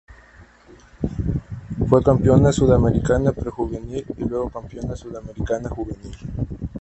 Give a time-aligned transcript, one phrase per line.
[1.87, 6.15] Fue campeona sudamericana pre-juvenil y luego campeona sudamericana juvenil.